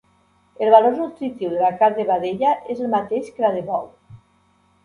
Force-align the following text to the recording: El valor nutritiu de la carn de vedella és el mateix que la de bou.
El 0.67 0.71
valor 0.75 0.95
nutritiu 1.01 1.51
de 1.51 1.59
la 1.65 1.69
carn 1.83 1.99
de 1.99 2.05
vedella 2.13 2.57
és 2.75 2.83
el 2.87 2.91
mateix 2.97 3.33
que 3.37 3.47
la 3.47 3.53
de 3.59 3.63
bou. 3.73 3.87